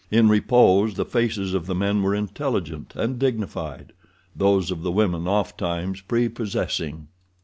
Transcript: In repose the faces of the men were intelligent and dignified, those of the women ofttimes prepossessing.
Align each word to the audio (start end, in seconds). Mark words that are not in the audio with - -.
In 0.09 0.29
repose 0.29 0.95
the 0.95 1.05
faces 1.05 1.53
of 1.53 1.67
the 1.67 1.75
men 1.75 2.01
were 2.01 2.15
intelligent 2.15 2.93
and 2.95 3.19
dignified, 3.19 3.93
those 4.35 4.71
of 4.71 4.81
the 4.81 4.91
women 4.91 5.27
ofttimes 5.27 6.01
prepossessing. 6.01 7.07